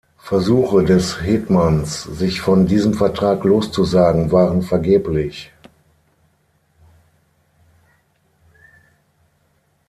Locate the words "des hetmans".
0.83-2.01